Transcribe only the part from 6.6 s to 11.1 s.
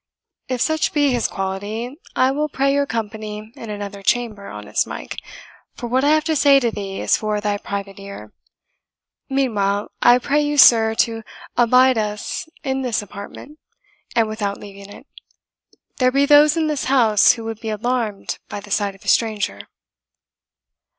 thee is for thy private ear. Meanwhile, I pray you, sir,